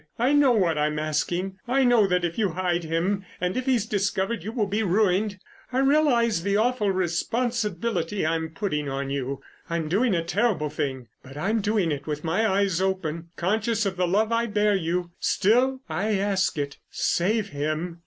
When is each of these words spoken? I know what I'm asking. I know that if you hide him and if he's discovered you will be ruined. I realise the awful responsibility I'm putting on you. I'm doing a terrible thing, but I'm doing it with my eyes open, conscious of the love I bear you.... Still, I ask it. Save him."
I 0.17 0.33
know 0.33 0.51
what 0.51 0.79
I'm 0.79 0.97
asking. 0.97 1.59
I 1.67 1.83
know 1.83 2.07
that 2.07 2.25
if 2.25 2.35
you 2.35 2.49
hide 2.53 2.85
him 2.85 3.23
and 3.39 3.55
if 3.55 3.67
he's 3.67 3.85
discovered 3.85 4.43
you 4.43 4.51
will 4.51 4.65
be 4.65 4.81
ruined. 4.81 5.37
I 5.71 5.77
realise 5.77 6.39
the 6.41 6.57
awful 6.57 6.89
responsibility 6.89 8.25
I'm 8.25 8.49
putting 8.49 8.89
on 8.89 9.11
you. 9.11 9.41
I'm 9.69 9.89
doing 9.89 10.15
a 10.15 10.23
terrible 10.23 10.71
thing, 10.71 11.07
but 11.21 11.37
I'm 11.37 11.61
doing 11.61 11.91
it 11.91 12.07
with 12.07 12.23
my 12.23 12.49
eyes 12.49 12.81
open, 12.81 13.29
conscious 13.35 13.85
of 13.85 13.95
the 13.95 14.07
love 14.07 14.31
I 14.31 14.47
bear 14.47 14.75
you.... 14.75 15.11
Still, 15.19 15.81
I 15.87 16.17
ask 16.17 16.57
it. 16.57 16.77
Save 16.89 17.49
him." 17.49 17.99